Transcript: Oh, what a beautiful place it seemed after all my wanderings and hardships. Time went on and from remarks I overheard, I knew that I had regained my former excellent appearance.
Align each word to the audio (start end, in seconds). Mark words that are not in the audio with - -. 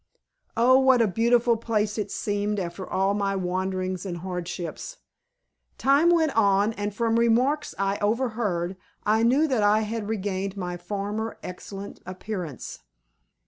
Oh, 0.57 0.79
what 0.79 0.99
a 0.99 1.07
beautiful 1.07 1.57
place 1.57 1.99
it 1.99 2.09
seemed 2.09 2.59
after 2.59 2.89
all 2.89 3.13
my 3.13 3.35
wanderings 3.35 4.03
and 4.03 4.17
hardships. 4.17 4.97
Time 5.77 6.09
went 6.09 6.35
on 6.35 6.73
and 6.73 6.91
from 6.91 7.19
remarks 7.19 7.75
I 7.77 7.99
overheard, 7.99 8.77
I 9.03 9.21
knew 9.21 9.47
that 9.47 9.61
I 9.61 9.81
had 9.81 10.09
regained 10.09 10.57
my 10.57 10.75
former 10.75 11.37
excellent 11.43 12.01
appearance. 12.03 12.79